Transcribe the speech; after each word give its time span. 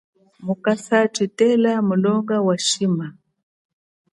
Musaka 0.45 0.97
tshitela 1.13 1.71
welo 1.87 2.35
wa 2.47 2.55
shima. 2.67 3.07